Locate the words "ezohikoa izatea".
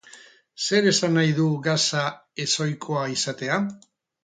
2.47-3.63